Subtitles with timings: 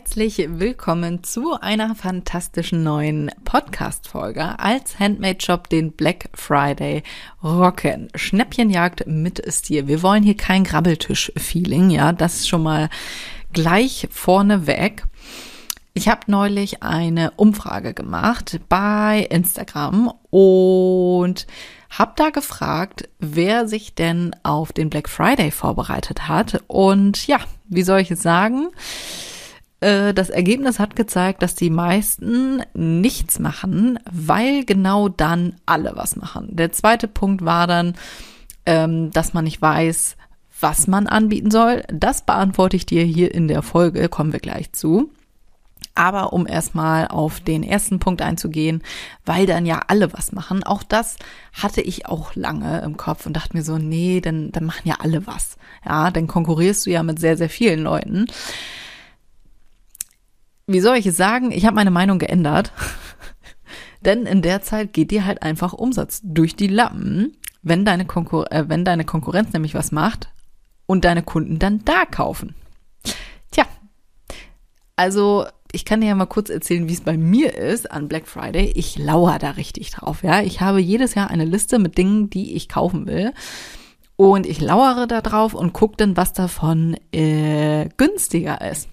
[0.00, 7.02] Herzlich willkommen zu einer fantastischen neuen Podcast-Folge als Handmade-Shop den Black Friday
[7.44, 8.08] rocken.
[8.14, 9.88] Schnäppchenjagd mit Stil.
[9.88, 12.88] Wir wollen hier kein Grabbeltisch-Feeling, ja, das ist schon mal
[13.52, 15.04] gleich vorne weg.
[15.92, 21.46] Ich habe neulich eine Umfrage gemacht bei Instagram und
[21.90, 26.64] habe da gefragt, wer sich denn auf den Black Friday vorbereitet hat.
[26.68, 28.70] Und ja, wie soll ich es sagen?
[29.80, 36.16] Äh, das Ergebnis hat gezeigt, dass die meisten nichts machen, weil genau dann alle was
[36.16, 36.48] machen.
[36.50, 37.94] Der zweite Punkt war dann,
[38.66, 40.16] ähm, dass man nicht weiß,
[40.60, 41.82] was man anbieten soll.
[41.88, 45.10] Das beantworte ich dir hier in der Folge, kommen wir gleich zu.
[45.94, 48.82] Aber um erstmal auf den ersten Punkt einzugehen,
[49.24, 51.16] weil dann ja alle was machen, auch das
[51.52, 54.96] hatte ich auch lange im Kopf und dachte mir so, nee, dann, dann machen ja
[55.00, 55.56] alle was.
[55.84, 58.26] Ja, dann konkurrierst du ja mit sehr, sehr vielen Leuten
[60.72, 61.50] wie soll ich es sagen?
[61.52, 62.72] Ich habe meine Meinung geändert.
[64.04, 68.50] Denn in der Zeit geht dir halt einfach Umsatz durch die Lappen, wenn deine, Konkur
[68.50, 70.30] äh, wenn deine Konkurrenz nämlich was macht
[70.86, 72.54] und deine Kunden dann da kaufen.
[73.50, 73.64] Tja,
[74.96, 78.26] also ich kann dir ja mal kurz erzählen, wie es bei mir ist an Black
[78.26, 78.72] Friday.
[78.74, 80.40] Ich lauere da richtig drauf, ja.
[80.42, 83.32] Ich habe jedes Jahr eine Liste mit Dingen, die ich kaufen will.
[84.16, 88.88] Und ich lauere da drauf und gucke dann, was davon äh, günstiger ist.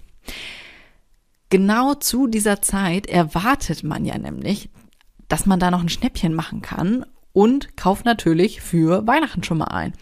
[1.50, 4.70] Genau zu dieser Zeit erwartet man ja nämlich,
[5.28, 9.66] dass man da noch ein Schnäppchen machen kann und kauft natürlich für Weihnachten schon mal
[9.66, 9.94] ein.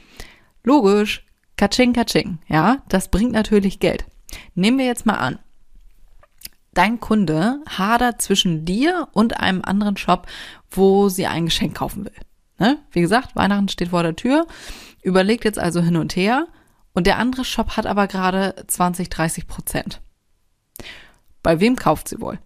[0.65, 1.25] Logisch,
[1.57, 4.05] Katsching, Katsching, ja, das bringt natürlich Geld.
[4.55, 5.39] Nehmen wir jetzt mal an,
[6.75, 10.27] dein Kunde hadert zwischen dir und einem anderen Shop,
[10.71, 12.13] wo sie ein Geschenk kaufen will.
[12.59, 12.79] Ne?
[12.91, 14.47] Wie gesagt, Weihnachten steht vor der Tür,
[15.03, 16.49] überlegt jetzt also hin und her
[16.93, 20.01] und der andere Shop hat aber gerade 20, 30 Prozent.
[21.47, 22.41] Bei wem kauft sie wohl?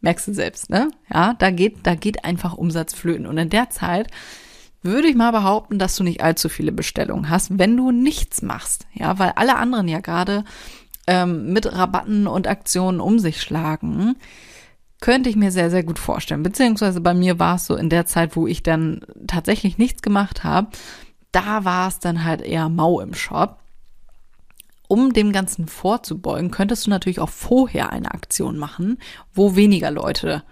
[0.00, 0.92] Merkst du selbst, ne?
[1.12, 3.26] Ja, da geht, da geht einfach Umsatz flöten.
[3.26, 4.12] Und in der Zeit
[4.80, 8.86] würde ich mal behaupten, dass du nicht allzu viele Bestellungen hast, wenn du nichts machst.
[8.94, 10.44] Ja, weil alle anderen ja gerade
[11.08, 14.14] ähm, mit Rabatten und Aktionen um sich schlagen.
[15.00, 16.44] Könnte ich mir sehr, sehr gut vorstellen.
[16.44, 20.44] Beziehungsweise bei mir war es so in der Zeit, wo ich dann tatsächlich nichts gemacht
[20.44, 20.68] habe,
[21.32, 23.58] da war es dann halt eher mau im Shop
[24.88, 28.98] um dem Ganzen vorzubeugen, könntest du natürlich auch vorher eine Aktion machen,
[29.32, 30.42] wo weniger Leute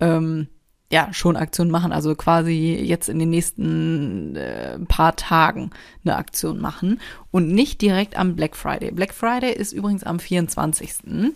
[0.00, 0.48] ähm,
[0.92, 5.70] ja schon Aktionen machen, also quasi jetzt in den nächsten äh, paar Tagen
[6.04, 7.00] eine Aktion machen
[7.30, 8.90] und nicht direkt am Black Friday.
[8.90, 11.32] Black Friday ist übrigens am 24.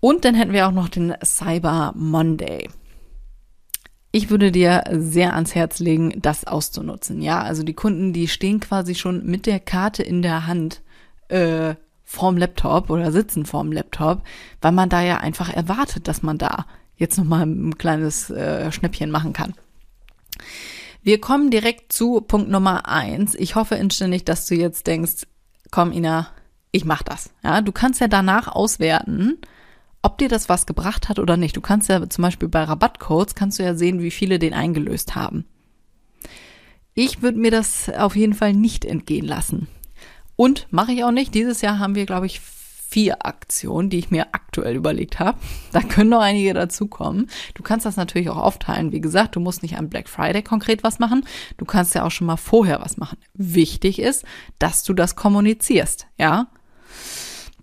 [0.00, 2.68] Und dann hätten wir auch noch den Cyber Monday.
[4.10, 7.20] Ich würde dir sehr ans Herz legen, das auszunutzen.
[7.20, 10.82] Ja, also die Kunden, die stehen quasi schon mit der Karte in der Hand
[11.28, 11.74] äh,
[12.04, 14.22] vorm Laptop oder sitzen vorm Laptop,
[14.60, 16.66] weil man da ja einfach erwartet, dass man da
[16.96, 19.54] jetzt nochmal ein kleines äh, Schnäppchen machen kann.
[21.02, 23.34] Wir kommen direkt zu Punkt Nummer eins.
[23.34, 25.26] Ich hoffe inständig, dass du jetzt denkst,
[25.70, 26.28] komm Ina,
[26.72, 27.30] ich mach das.
[27.42, 29.38] Ja, du kannst ja danach auswerten,
[30.02, 31.56] ob dir das was gebracht hat oder nicht.
[31.56, 35.14] Du kannst ja zum Beispiel bei Rabattcodes kannst du ja sehen, wie viele den eingelöst
[35.14, 35.44] haben.
[36.94, 39.68] Ich würde mir das auf jeden Fall nicht entgehen lassen.
[40.38, 41.34] Und mache ich auch nicht.
[41.34, 45.36] Dieses Jahr haben wir, glaube ich, vier Aktionen, die ich mir aktuell überlegt habe.
[45.72, 47.28] Da können noch einige dazukommen.
[47.54, 48.92] Du kannst das natürlich auch aufteilen.
[48.92, 51.24] Wie gesagt, du musst nicht am Black Friday konkret was machen.
[51.56, 53.18] Du kannst ja auch schon mal vorher was machen.
[53.34, 54.24] Wichtig ist,
[54.60, 56.46] dass du das kommunizierst, ja.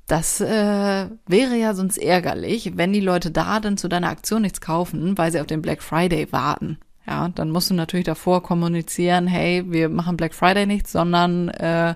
[0.05, 4.59] Das äh, wäre ja sonst ärgerlich, wenn die Leute da dann zu deiner Aktion nichts
[4.59, 6.77] kaufen, weil sie auf den Black Friday warten.
[7.07, 11.95] Ja, dann musst du natürlich davor kommunizieren, hey, wir machen Black Friday nichts, sondern äh,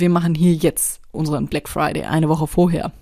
[0.00, 2.92] wir machen hier jetzt unseren Black Friday eine Woche vorher.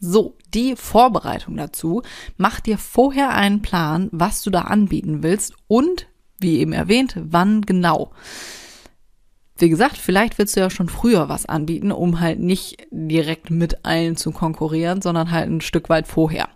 [0.00, 2.02] So, die Vorbereitung dazu.
[2.36, 6.06] Mach dir vorher einen Plan, was du da anbieten willst und,
[6.38, 8.12] wie eben erwähnt, wann genau.
[9.56, 13.84] Wie gesagt, vielleicht willst du ja schon früher was anbieten, um halt nicht direkt mit
[13.84, 16.48] allen zu konkurrieren, sondern halt ein Stück weit vorher.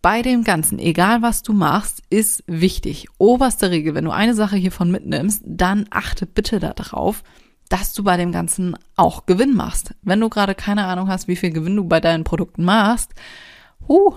[0.00, 3.08] Bei dem Ganzen, egal was du machst, ist wichtig.
[3.18, 7.22] Oberste Regel, wenn du eine Sache hiervon mitnimmst, dann achte bitte darauf,
[7.68, 9.94] dass du bei dem Ganzen auch Gewinn machst.
[10.02, 13.12] Wenn du gerade keine Ahnung hast, wie viel Gewinn du bei deinen Produkten machst,
[13.86, 14.14] huh,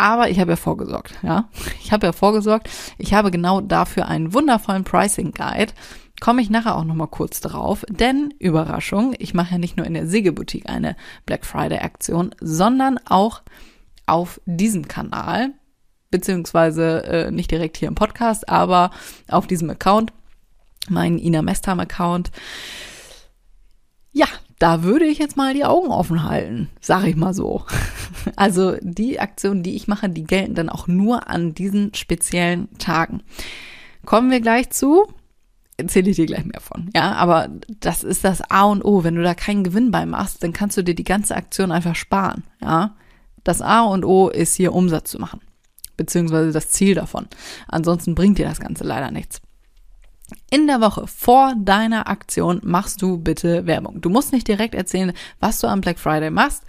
[0.00, 1.48] Aber ich habe ja vorgesorgt, ja.
[1.82, 2.70] Ich habe ja vorgesorgt.
[2.98, 5.72] Ich habe genau dafür einen wundervollen Pricing Guide.
[6.20, 9.94] Komme ich nachher auch nochmal kurz drauf, denn Überraschung, ich mache ja nicht nur in
[9.94, 10.96] der Sägeboutique eine
[11.26, 13.42] Black Friday Aktion, sondern auch
[14.06, 15.50] auf diesem Kanal,
[16.10, 18.90] beziehungsweise äh, nicht direkt hier im Podcast, aber
[19.28, 20.12] auf diesem Account,
[20.90, 22.30] mein Ina Mestam Account.
[24.12, 24.26] Ja,
[24.58, 27.64] da würde ich jetzt mal die Augen offen halten, sag ich mal so.
[28.36, 33.22] Also die Aktionen, die ich mache, die gelten dann auch nur an diesen speziellen Tagen.
[34.04, 35.06] Kommen wir gleich zu.
[35.76, 36.90] Erzähle ich dir gleich mehr von.
[36.94, 37.48] Ja, aber
[37.80, 39.04] das ist das A und O.
[39.04, 41.94] Wenn du da keinen Gewinn bei machst, dann kannst du dir die ganze Aktion einfach
[41.94, 42.42] sparen.
[42.60, 42.96] Ja,
[43.44, 45.40] das A und O ist hier Umsatz zu machen.
[45.96, 47.28] Beziehungsweise das Ziel davon.
[47.68, 49.40] Ansonsten bringt dir das Ganze leider nichts.
[50.50, 54.00] In der Woche vor deiner Aktion machst du bitte Werbung.
[54.00, 56.64] Du musst nicht direkt erzählen, was du am Black Friday machst,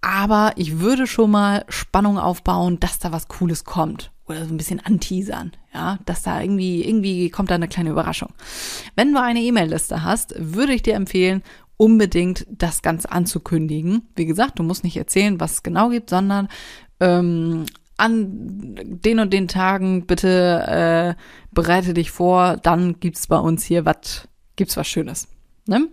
[0.00, 4.56] aber ich würde schon mal Spannung aufbauen, dass da was Cooles kommt oder so ein
[4.56, 8.32] bisschen anteasern, ja, dass da irgendwie irgendwie kommt da eine kleine Überraschung.
[8.96, 11.42] Wenn du eine E-Mail-Liste hast, würde ich dir empfehlen,
[11.76, 14.02] unbedingt das Ganze anzukündigen.
[14.14, 16.48] Wie gesagt, du musst nicht erzählen, was es genau gibt, sondern
[17.00, 23.64] ähm, an den und den Tagen bitte äh, bereite dich vor, dann gibt's bei uns
[23.64, 25.28] hier was, gibt's was Schönes.
[25.66, 25.88] Ne?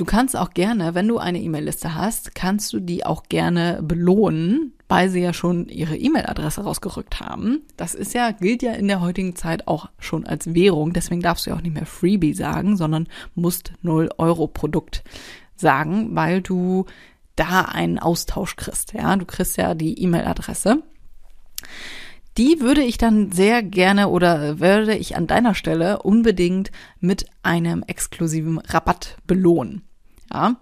[0.00, 4.72] Du kannst auch gerne, wenn du eine E-Mail-Liste hast, kannst du die auch gerne belohnen,
[4.88, 7.60] weil sie ja schon ihre E-Mail-Adresse rausgerückt haben.
[7.76, 10.94] Das ist ja, gilt ja in der heutigen Zeit auch schon als Währung.
[10.94, 15.04] Deswegen darfst du ja auch nicht mehr Freebie sagen, sondern musst 0 Euro Produkt
[15.54, 16.86] sagen, weil du
[17.36, 18.92] da einen Austausch kriegst.
[18.92, 20.82] Ja, du kriegst ja die E-Mail-Adresse.
[22.36, 27.82] Die würde ich dann sehr gerne oder würde ich an deiner Stelle unbedingt mit einem
[27.86, 29.82] exklusiven Rabatt belohnen.
[30.32, 30.56] Ja.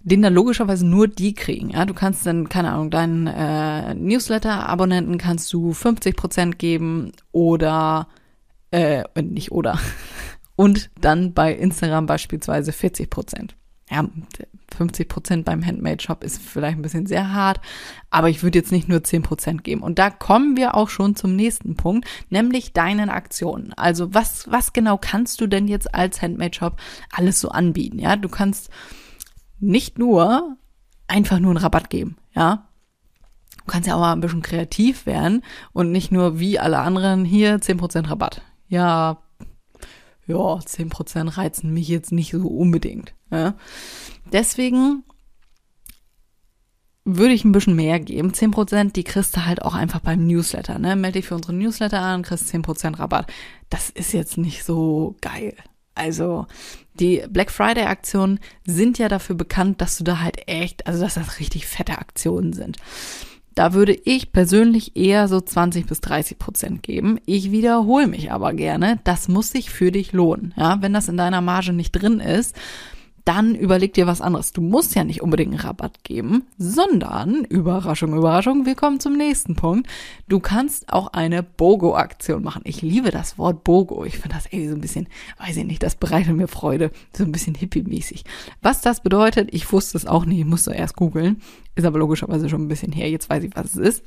[0.00, 1.70] Den dann logischerweise nur die kriegen.
[1.70, 8.08] Ja, du kannst dann, keine Ahnung, deinen äh, Newsletter-Abonnenten kannst du 50% geben oder
[8.70, 9.78] äh, nicht oder.
[10.56, 13.50] Und dann bei Instagram beispielsweise 40%
[13.90, 14.04] ja,
[14.76, 17.60] 50 Prozent beim Handmade-Shop ist vielleicht ein bisschen sehr hart,
[18.10, 19.82] aber ich würde jetzt nicht nur 10 Prozent geben.
[19.82, 23.72] Und da kommen wir auch schon zum nächsten Punkt, nämlich deinen Aktionen.
[23.74, 26.78] Also was, was genau kannst du denn jetzt als Handmade-Shop
[27.10, 27.98] alles so anbieten?
[27.98, 28.70] Ja, du kannst
[29.58, 30.56] nicht nur
[31.06, 32.64] einfach nur einen Rabatt geben, ja.
[33.64, 35.42] Du kannst ja auch mal ein bisschen kreativ werden
[35.72, 38.40] und nicht nur wie alle anderen hier 10% Rabatt.
[38.68, 39.18] Ja,
[40.28, 43.14] ja, 10% reizen mich jetzt nicht so unbedingt.
[43.30, 43.54] Ja.
[44.32, 45.02] Deswegen
[47.04, 48.32] würde ich ein bisschen mehr geben.
[48.32, 50.78] 10%, die kriegst du halt auch einfach beim Newsletter.
[50.78, 50.94] Ne?
[50.94, 53.32] Melde dich für unsere Newsletter an, kriegst 10% Rabatt.
[53.70, 55.54] Das ist jetzt nicht so geil.
[55.94, 56.46] Also
[56.94, 61.14] die Black Friday Aktionen sind ja dafür bekannt, dass du da halt echt, also dass
[61.14, 62.76] das richtig fette Aktionen sind.
[63.58, 67.18] Da würde ich persönlich eher so 20 bis 30 Prozent geben.
[67.26, 69.00] Ich wiederhole mich aber gerne.
[69.02, 70.54] Das muss sich für dich lohnen.
[70.56, 72.54] Ja, wenn das in deiner Marge nicht drin ist,
[73.28, 74.54] dann überleg dir was anderes.
[74.54, 79.54] Du musst ja nicht unbedingt einen Rabatt geben, sondern, Überraschung, Überraschung, wir kommen zum nächsten
[79.54, 79.86] Punkt.
[80.28, 82.62] Du kannst auch eine BOGO-Aktion machen.
[82.64, 84.06] Ich liebe das Wort BOGO.
[84.06, 86.90] Ich finde das ey so ein bisschen, weiß ich nicht, das bereitet mir Freude.
[87.14, 88.24] So ein bisschen hippie-mäßig.
[88.62, 91.42] Was das bedeutet, ich wusste es auch nicht, ich musste erst googeln.
[91.74, 93.10] Ist aber logischerweise schon ein bisschen her.
[93.10, 94.04] Jetzt weiß ich, was es ist.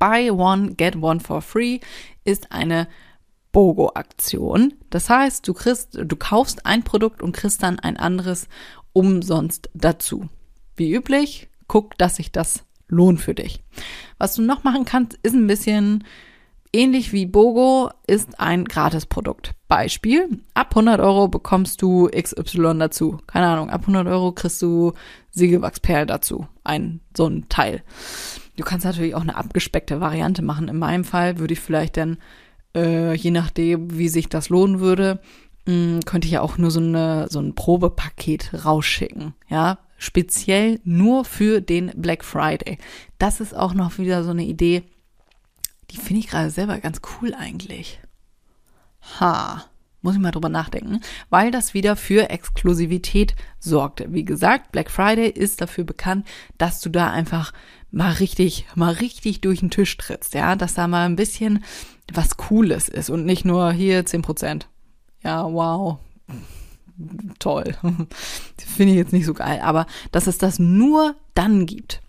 [0.00, 1.78] Buy one, get one for free
[2.24, 2.88] ist eine
[3.56, 4.74] BOGO-Aktion.
[4.90, 8.48] Das heißt, du kriegst, du kaufst ein Produkt und kriegst dann ein anderes
[8.92, 10.28] umsonst dazu.
[10.76, 13.62] Wie üblich, guck, dass sich das lohnt für dich.
[14.18, 16.04] Was du noch machen kannst, ist ein bisschen
[16.70, 19.54] ähnlich wie BOGO, ist ein Gratisprodukt.
[19.68, 23.20] Beispiel, ab 100 Euro bekommst du XY dazu.
[23.26, 24.92] Keine Ahnung, ab 100 Euro kriegst du
[25.30, 26.46] Siegelwachsperl dazu.
[26.62, 27.82] Ein, so ein Teil.
[28.58, 30.68] Du kannst natürlich auch eine abgespeckte Variante machen.
[30.68, 32.18] In meinem Fall würde ich vielleicht dann
[32.76, 35.20] äh, je nachdem, wie sich das lohnen würde,
[35.66, 40.78] mh, hm, könnte ich ja auch nur so, eine, so ein Probepaket rausschicken, ja, speziell
[40.84, 42.78] nur für den Black Friday.
[43.18, 44.82] Das ist auch noch wieder so eine Idee,
[45.90, 48.00] die finde ich gerade selber ganz cool eigentlich.
[49.20, 49.64] Ha,
[50.02, 54.12] muss ich mal drüber nachdenken, weil das wieder für Exklusivität sorgte.
[54.12, 56.26] Wie gesagt, Black Friday ist dafür bekannt,
[56.58, 57.52] dass du da einfach
[57.90, 61.64] mal richtig, mal richtig durch den Tisch trittst, ja, dass da mal ein bisschen
[62.12, 64.68] was Cooles ist und nicht nur hier zehn Prozent.
[65.22, 65.98] Ja, wow.
[67.38, 67.76] Toll.
[68.58, 72.00] Finde ich jetzt nicht so geil, aber dass es das nur dann gibt.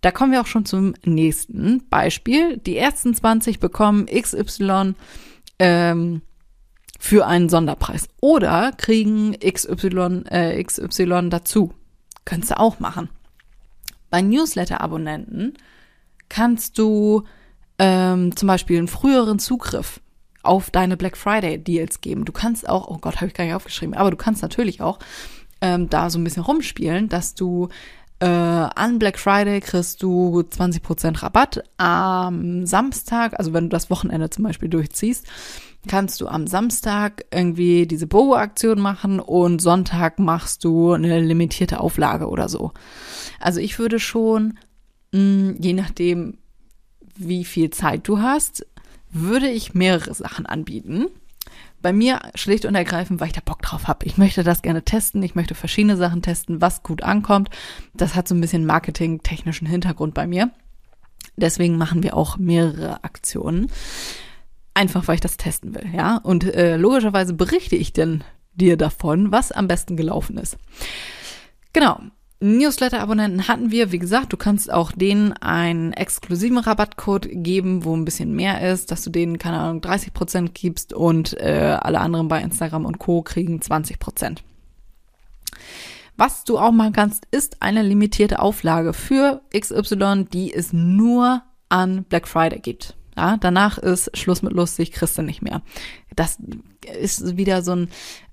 [0.00, 2.56] Da kommen wir auch schon zum nächsten Beispiel.
[2.58, 4.94] Die ersten 20 bekommen XY
[5.60, 6.22] ähm,
[6.98, 11.72] für einen Sonderpreis oder kriegen XY, äh, XY dazu.
[12.24, 13.10] Könntest du auch machen.
[14.10, 15.54] Bei Newsletter-Abonnenten
[16.28, 17.24] kannst du
[17.78, 20.00] ähm, zum Beispiel einen früheren Zugriff
[20.42, 22.24] auf deine Black Friday Deals geben.
[22.24, 24.98] Du kannst auch, oh Gott, habe ich gar nicht aufgeschrieben, aber du kannst natürlich auch
[25.60, 27.68] ähm, da so ein bisschen rumspielen, dass du
[28.22, 31.64] äh, an Black Friday kriegst du 20% Rabatt.
[31.76, 35.26] Am Samstag, also wenn du das Wochenende zum Beispiel durchziehst,
[35.88, 42.28] kannst du am Samstag irgendwie diese BOGO-Aktion machen und Sonntag machst du eine limitierte Auflage
[42.28, 42.72] oder so.
[43.40, 44.58] Also ich würde schon,
[45.12, 46.38] mh, mm, je nachdem,
[47.28, 48.66] wie viel Zeit du hast,
[49.10, 51.06] würde ich mehrere Sachen anbieten.
[51.82, 54.06] Bei mir schlicht und ergreifend, weil ich da Bock drauf habe.
[54.06, 55.22] Ich möchte das gerne testen.
[55.22, 57.50] Ich möchte verschiedene Sachen testen, was gut ankommt.
[57.92, 60.50] Das hat so ein bisschen marketing-technischen Hintergrund bei mir.
[61.36, 63.70] Deswegen machen wir auch mehrere Aktionen.
[64.74, 66.18] Einfach, weil ich das testen will, ja.
[66.18, 68.22] Und äh, logischerweise berichte ich denn
[68.54, 70.56] dir davon, was am besten gelaufen ist.
[71.72, 72.00] Genau.
[72.42, 78.04] Newsletter-Abonnenten hatten wir, wie gesagt, du kannst auch denen einen exklusiven Rabattcode geben, wo ein
[78.04, 82.42] bisschen mehr ist, dass du denen, keine Ahnung, 30% gibst und äh, alle anderen bei
[82.42, 83.22] Instagram und Co.
[83.22, 84.38] kriegen 20%.
[86.16, 92.04] Was du auch machen kannst, ist eine limitierte Auflage für XY, die es nur an
[92.04, 92.96] Black Friday gibt.
[93.16, 95.62] Ja, danach ist Schluss mit lustig, kriegst du nicht mehr.
[96.14, 96.38] Das
[97.00, 97.88] ist wieder so ein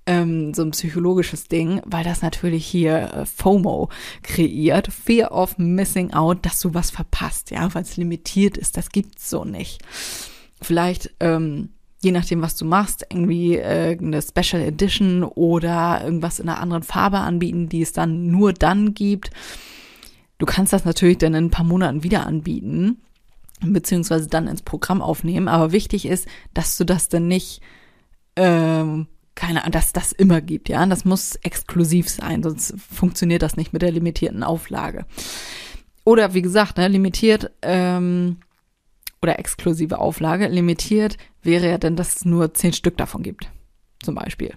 [0.05, 3.89] ähm, so ein psychologisches Ding, weil das natürlich hier äh, FOMO
[4.23, 8.77] kreiert, Fear of Missing Out, dass du was verpasst, ja, weil es limitiert ist.
[8.77, 9.81] Das gibt's so nicht.
[10.61, 11.69] Vielleicht ähm,
[12.01, 16.83] je nachdem, was du machst, irgendwie äh, eine Special Edition oder irgendwas in einer anderen
[16.83, 19.31] Farbe anbieten, die es dann nur dann gibt.
[20.37, 23.01] Du kannst das natürlich dann in ein paar Monaten wieder anbieten,
[23.61, 25.49] beziehungsweise dann ins Programm aufnehmen.
[25.49, 27.61] Aber wichtig ist, dass du das dann nicht
[28.37, 29.07] ähm,
[29.39, 30.85] keine Ahnung, dass das immer gibt, ja.
[30.85, 35.05] Das muss exklusiv sein, sonst funktioniert das nicht mit der limitierten Auflage.
[36.03, 38.37] Oder wie gesagt, ne, limitiert ähm,
[39.21, 40.47] oder exklusive Auflage.
[40.47, 43.49] Limitiert wäre ja dann, dass es nur zehn Stück davon gibt,
[44.03, 44.55] zum Beispiel.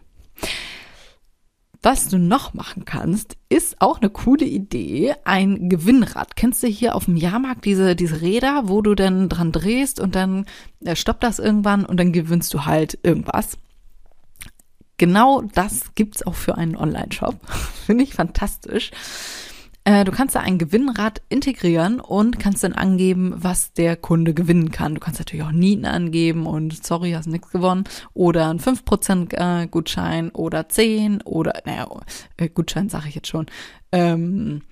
[1.81, 6.35] Was du noch machen kannst, ist auch eine coole Idee, ein Gewinnrad.
[6.35, 10.17] Kennst du hier auf dem Jahrmarkt diese, diese Räder, wo du dann dran drehst und
[10.17, 10.47] dann
[10.85, 13.59] äh, stoppt das irgendwann und dann gewinnst du halt irgendwas.
[15.03, 17.35] Genau das gibt's auch für einen Online-Shop.
[17.87, 18.93] Finde ich fantastisch.
[19.83, 24.71] Äh, du kannst da ein Gewinnrad integrieren und kannst dann angeben, was der Kunde gewinnen
[24.71, 24.95] kann.
[24.95, 27.83] Du kannst natürlich auch Nieten angeben und sorry, hast nichts gewonnen.
[28.15, 31.89] Oder ein 5% äh, Gutschein oder 10 oder, naja,
[32.37, 33.47] äh, Gutschein sage ich jetzt schon.
[33.91, 34.63] Ähm,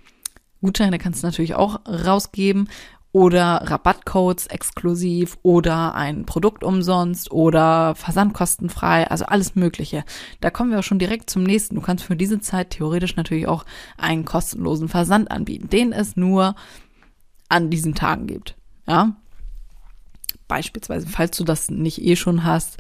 [0.61, 2.69] Gutscheine kannst du natürlich auch rausgeben
[3.12, 10.05] oder Rabattcodes exklusiv oder ein Produkt umsonst oder versandkostenfrei, also alles Mögliche.
[10.40, 11.75] Da kommen wir auch schon direkt zum nächsten.
[11.75, 13.64] Du kannst für diese Zeit theoretisch natürlich auch
[13.99, 16.55] einen kostenlosen Versand anbieten, den es nur
[17.49, 18.57] an diesen Tagen gibt.
[18.87, 19.17] Ja.
[20.47, 22.79] Beispielsweise, falls du das nicht eh schon hast,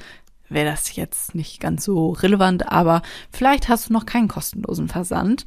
[0.48, 5.44] wäre das jetzt nicht ganz so relevant, aber vielleicht hast du noch keinen kostenlosen Versand.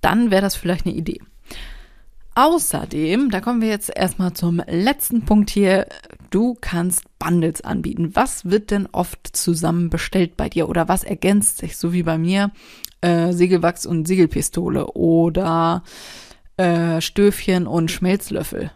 [0.00, 1.20] Dann wäre das vielleicht eine Idee.
[2.36, 5.86] Außerdem, da kommen wir jetzt erstmal zum letzten Punkt hier.
[6.30, 8.10] Du kannst Bundles anbieten.
[8.14, 12.18] Was wird denn oft zusammen bestellt bei dir oder was ergänzt sich, so wie bei
[12.18, 12.50] mir,
[13.02, 15.84] äh, Segelwachs und Segelpistole oder
[16.56, 18.72] äh, Stöfchen und Schmelzlöffel?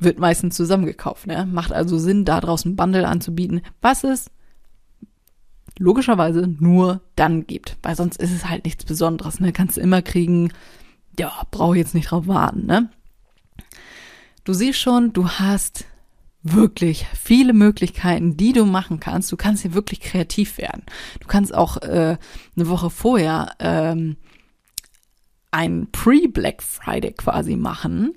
[0.00, 1.46] Wird meistens zusammengekauft, ne?
[1.46, 4.28] Macht also Sinn, da draußen Bundle anzubieten, was es
[5.78, 9.52] logischerweise nur dann gibt, weil sonst ist es halt nichts Besonderes, ne?
[9.52, 10.50] Kannst du immer kriegen,
[11.18, 12.90] ja, brauche jetzt nicht drauf warten, ne?
[14.44, 15.86] Du siehst schon, du hast
[16.42, 19.32] wirklich viele Möglichkeiten, die du machen kannst.
[19.32, 20.84] Du kannst hier wirklich kreativ werden.
[21.20, 22.16] Du kannst auch äh,
[22.56, 24.16] eine Woche vorher ähm,
[25.50, 28.14] ein Pre-Black Friday quasi machen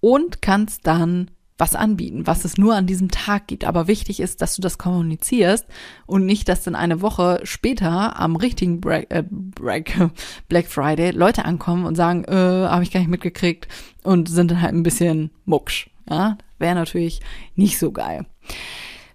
[0.00, 1.30] und kannst dann
[1.60, 3.64] was anbieten, was es nur an diesem Tag gibt.
[3.64, 5.66] Aber wichtig ist, dass du das kommunizierst
[6.06, 9.94] und nicht, dass dann eine Woche später am richtigen Break, äh, Break,
[10.48, 13.68] Black Friday Leute ankommen und sagen, äh, habe ich gar nicht mitgekriegt
[14.02, 15.90] und sind dann halt ein bisschen mucksch.
[16.08, 17.20] Ja, wäre natürlich
[17.54, 18.26] nicht so geil.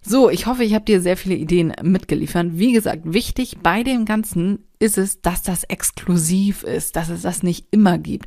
[0.00, 2.46] So, ich hoffe, ich habe dir sehr viele Ideen mitgeliefert.
[2.52, 7.42] Wie gesagt, wichtig bei dem Ganzen ist es, dass das exklusiv ist, dass es das
[7.42, 8.26] nicht immer gibt.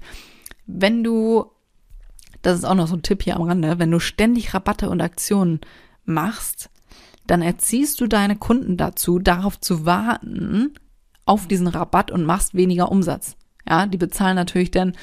[0.66, 1.46] Wenn du
[2.42, 5.02] das ist auch noch so ein Tipp hier am Rande, wenn du ständig Rabatte und
[5.02, 5.60] Aktionen
[6.06, 6.70] machst,
[7.28, 10.74] dann erziehst du deine Kunden dazu, darauf zu warten,
[11.26, 13.36] auf diesen Rabatt und machst weniger Umsatz.
[13.68, 14.94] Ja, die bezahlen natürlich dann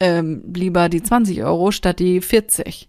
[0.00, 2.88] ähm, lieber die 20 Euro statt die 40.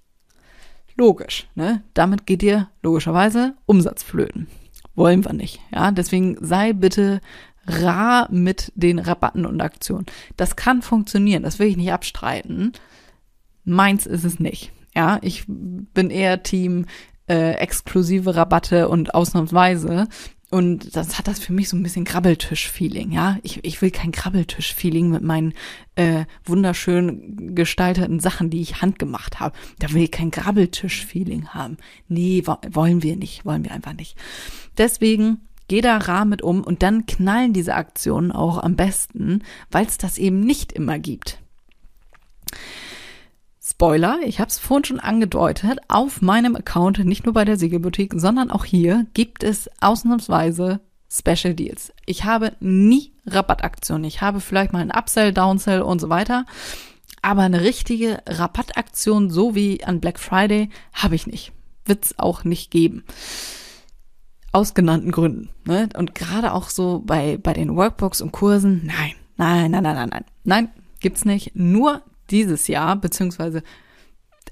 [0.95, 1.83] Logisch, ne?
[1.93, 4.47] Damit geht dir logischerweise Umsatz flöten.
[4.95, 5.59] Wollen wir nicht.
[5.71, 7.21] Ja, deswegen sei bitte
[7.67, 10.05] rar mit den Rabatten und Aktionen.
[10.37, 12.73] Das kann funktionieren, das will ich nicht abstreiten.
[13.63, 14.71] Meins ist es nicht.
[14.95, 16.85] Ja, ich bin eher Team
[17.27, 20.07] äh, exklusive Rabatte und ausnahmsweise.
[20.49, 23.37] Und das hat das für mich so ein bisschen Krabbeltisch-Feeling, ja.
[23.41, 25.53] Ich, ich will kein Krabbeltisch-Feeling mit meinen
[25.95, 29.55] äh, wunderschön gestalteten Sachen, die ich handgemacht habe.
[29.79, 31.77] Da will ich kein Krabbeltisch-Feeling haben.
[32.09, 34.17] Nee, wo, wollen wir nicht, wollen wir einfach nicht.
[34.77, 39.85] Deswegen geh da rar mit um und dann knallen diese Aktionen auch am besten, weil
[39.85, 41.39] es das eben nicht immer gibt.
[43.71, 48.19] Spoiler, ich habe es vorhin schon angedeutet, auf meinem Account, nicht nur bei der Siegelboutique,
[48.19, 51.93] sondern auch hier gibt es ausnahmsweise Special Deals.
[52.05, 54.03] Ich habe nie Rabattaktionen.
[54.03, 56.45] Ich habe vielleicht mal einen Upsell, Downsell und so weiter.
[57.21, 61.53] Aber eine richtige Rabattaktion, so wie an Black Friday, habe ich nicht.
[61.85, 63.05] Wird's auch nicht geben.
[64.51, 65.49] Aus genannten Gründen.
[65.63, 65.87] Ne?
[65.97, 70.09] Und gerade auch so bei, bei den Workbooks und Kursen, nein, nein, nein, nein, nein,
[70.09, 70.25] nein.
[70.43, 71.55] Nein, gibt's nicht.
[71.55, 72.01] Nur
[72.31, 73.63] dieses Jahr, beziehungsweise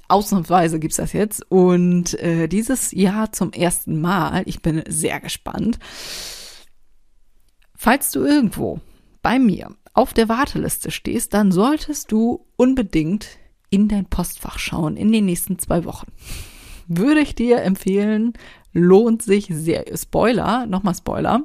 [0.08, 1.50] ausnahmsweise gibt's das jetzt.
[1.50, 5.80] Und äh, dieses Jahr zum ersten Mal, ich bin sehr gespannt.
[7.76, 8.82] Falls du irgendwo
[9.22, 13.28] bei mir auf der Warteliste stehst, dann solltest du unbedingt
[13.70, 16.08] in dein Postfach schauen in den nächsten zwei Wochen.
[16.88, 18.34] Würde ich dir empfehlen,
[18.74, 19.86] lohnt sich sehr.
[19.96, 21.44] Spoiler, nochmal Spoiler.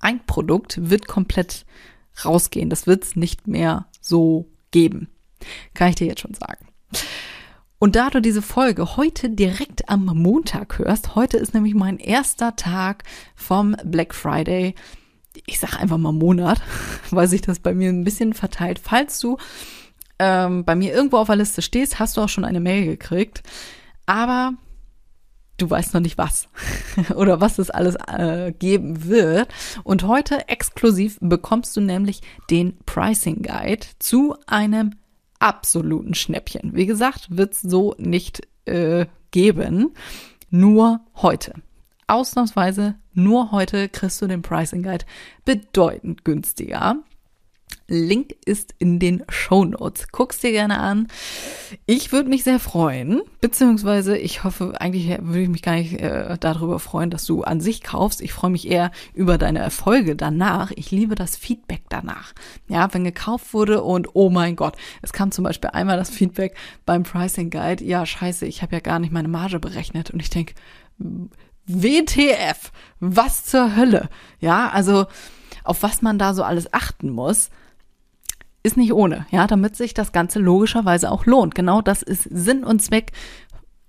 [0.00, 1.66] Ein Produkt wird komplett
[2.24, 2.70] rausgehen.
[2.70, 5.08] Das wird's nicht mehr so geben.
[5.74, 6.66] Kann ich dir jetzt schon sagen.
[7.78, 12.56] Und da du diese Folge heute direkt am Montag hörst, heute ist nämlich mein erster
[12.56, 13.04] Tag
[13.36, 14.74] vom Black Friday.
[15.46, 16.60] Ich sage einfach mal Monat,
[17.10, 18.80] weil sich das bei mir ein bisschen verteilt.
[18.82, 19.38] Falls du
[20.18, 23.44] ähm, bei mir irgendwo auf der Liste stehst, hast du auch schon eine Mail gekriegt.
[24.06, 24.54] Aber
[25.58, 26.48] du weißt noch nicht was
[27.14, 29.48] oder was es alles äh, geben wird.
[29.84, 34.96] Und heute exklusiv bekommst du nämlich den Pricing Guide zu einem
[35.38, 36.74] absoluten Schnäppchen.
[36.74, 39.94] Wie gesagt, wird's so nicht äh, geben.
[40.50, 41.54] Nur heute.
[42.06, 45.04] Ausnahmsweise nur heute kriegst du den Pricing Guide
[45.44, 46.96] bedeutend günstiger.
[47.88, 50.08] Link ist in den Show Notes.
[50.12, 51.08] Guck's dir gerne an.
[51.86, 56.36] Ich würde mich sehr freuen, beziehungsweise ich hoffe, eigentlich würde ich mich gar nicht äh,
[56.38, 58.20] darüber freuen, dass du an sich kaufst.
[58.20, 60.70] Ich freue mich eher über deine Erfolge danach.
[60.76, 62.34] Ich liebe das Feedback danach.
[62.68, 66.56] Ja, wenn gekauft wurde und oh mein Gott, es kam zum Beispiel einmal das Feedback
[66.84, 67.82] beim Pricing Guide.
[67.82, 70.52] Ja, scheiße, ich habe ja gar nicht meine Marge berechnet und ich denke,
[71.66, 72.70] WTF,
[73.00, 74.10] was zur Hölle?
[74.40, 75.06] Ja, also
[75.64, 77.50] auf was man da so alles achten muss
[78.68, 81.54] ist nicht ohne, ja, damit sich das Ganze logischerweise auch lohnt.
[81.54, 83.12] Genau das ist Sinn und Zweck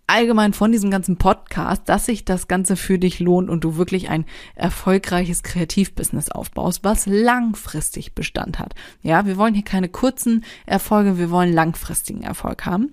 [0.08, 4.10] allgemein von diesem ganzen Podcast, dass sich das Ganze für dich lohnt und du wirklich
[4.10, 8.74] ein erfolgreiches Kreativbusiness aufbaust, was langfristig Bestand hat.
[9.04, 12.92] Ja, wir wollen hier keine kurzen Erfolge, wir wollen langfristigen Erfolg haben.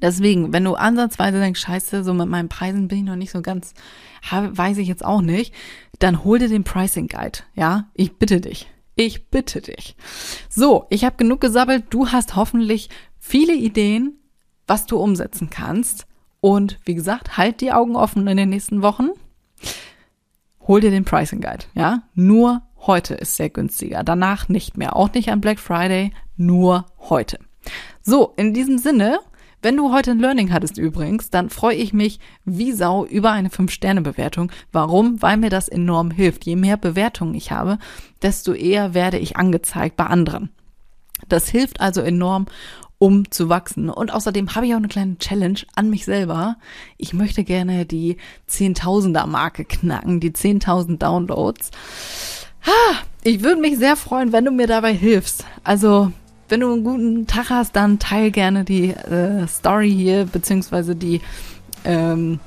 [0.00, 3.42] Deswegen, wenn du ansatzweise denkst, scheiße, so mit meinen Preisen bin ich noch nicht so
[3.42, 3.74] ganz,
[4.30, 5.52] weiß ich jetzt auch nicht,
[5.98, 7.40] dann hol dir den Pricing Guide.
[7.54, 8.71] Ja, ich bitte dich.
[8.94, 9.96] Ich bitte dich.
[10.48, 11.84] So, ich habe genug gesabbelt.
[11.90, 14.18] Du hast hoffentlich viele Ideen,
[14.66, 16.06] was du umsetzen kannst.
[16.40, 19.10] Und wie gesagt, halt die Augen offen in den nächsten Wochen.
[20.66, 22.02] Hol dir den Pricing Guide, ja?
[22.14, 24.04] Nur heute ist sehr günstiger.
[24.04, 24.96] Danach nicht mehr.
[24.96, 27.38] Auch nicht an Black Friday, nur heute.
[28.02, 29.20] So, in diesem Sinne,
[29.62, 33.48] wenn du heute ein Learning hattest übrigens, dann freue ich mich wie Sau über eine
[33.48, 34.52] 5-Sterne-Bewertung.
[34.72, 35.22] Warum?
[35.22, 36.44] Weil mir das enorm hilft.
[36.44, 37.78] Je mehr Bewertungen ich habe,
[38.20, 40.50] desto eher werde ich angezeigt bei anderen.
[41.28, 42.46] Das hilft also enorm,
[42.98, 43.88] um zu wachsen.
[43.88, 46.56] Und außerdem habe ich auch eine kleine Challenge an mich selber.
[46.98, 48.16] Ich möchte gerne die
[48.50, 51.70] 10.000er Marke knacken, die 10.000 Downloads.
[53.24, 55.44] Ich würde mich sehr freuen, wenn du mir dabei hilfst.
[55.64, 56.12] Also
[56.52, 61.22] wenn du einen guten Tag hast, dann teil gerne die äh, Story hier, beziehungsweise die
[61.86, 62.40] ähm,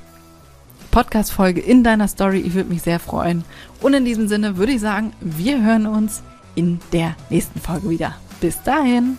[0.92, 2.38] Podcast-Folge in deiner Story.
[2.38, 3.42] Ich würde mich sehr freuen.
[3.80, 6.22] Und in diesem Sinne würde ich sagen, wir hören uns
[6.54, 8.14] in der nächsten Folge wieder.
[8.40, 9.18] Bis dahin.